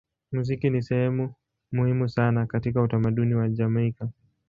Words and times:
Muziki 0.31 0.69
ni 0.69 0.81
sehemu 0.81 1.33
muhimu 1.71 2.09
sana 2.09 2.45
katika 2.45 2.81
utamaduni 2.81 3.35
wa 3.35 3.49
Jamaika. 3.49 4.09